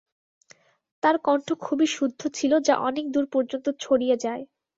[1.03, 4.43] তার কন্ঠ খুবই শুদ্ধ ছিল যা অনেক দূর পর্যন্ত ছড়িয়ে যায়।